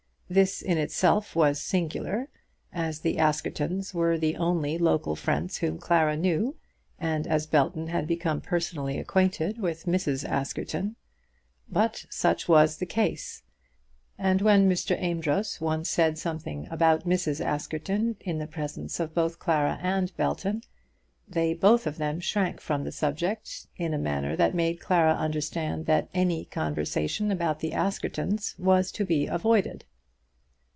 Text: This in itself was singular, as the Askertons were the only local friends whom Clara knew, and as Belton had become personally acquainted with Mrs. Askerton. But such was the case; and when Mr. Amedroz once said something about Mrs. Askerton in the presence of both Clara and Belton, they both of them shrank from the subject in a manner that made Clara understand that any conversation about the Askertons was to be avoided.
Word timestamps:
This 0.33 0.61
in 0.61 0.77
itself 0.77 1.35
was 1.35 1.59
singular, 1.59 2.29
as 2.71 3.01
the 3.01 3.17
Askertons 3.17 3.93
were 3.93 4.17
the 4.17 4.37
only 4.37 4.77
local 4.77 5.13
friends 5.17 5.57
whom 5.57 5.77
Clara 5.77 6.15
knew, 6.15 6.55
and 6.97 7.27
as 7.27 7.45
Belton 7.45 7.87
had 7.87 8.07
become 8.07 8.39
personally 8.39 8.97
acquainted 8.97 9.59
with 9.59 9.83
Mrs. 9.85 10.23
Askerton. 10.23 10.95
But 11.69 12.05
such 12.09 12.47
was 12.47 12.77
the 12.77 12.85
case; 12.85 13.43
and 14.17 14.41
when 14.41 14.69
Mr. 14.69 14.97
Amedroz 15.03 15.59
once 15.59 15.89
said 15.89 16.17
something 16.17 16.65
about 16.71 17.03
Mrs. 17.05 17.43
Askerton 17.43 18.15
in 18.21 18.37
the 18.37 18.47
presence 18.47 19.01
of 19.01 19.13
both 19.13 19.37
Clara 19.37 19.79
and 19.81 20.15
Belton, 20.15 20.61
they 21.27 21.53
both 21.53 21.85
of 21.85 21.97
them 21.97 22.21
shrank 22.21 22.61
from 22.61 22.85
the 22.85 22.93
subject 22.93 23.67
in 23.75 23.93
a 23.93 23.97
manner 23.97 24.37
that 24.37 24.55
made 24.55 24.79
Clara 24.79 25.11
understand 25.13 25.87
that 25.87 26.07
any 26.13 26.45
conversation 26.45 27.31
about 27.31 27.59
the 27.59 27.73
Askertons 27.73 28.55
was 28.57 28.93
to 28.93 29.03
be 29.03 29.27
avoided. 29.27 29.83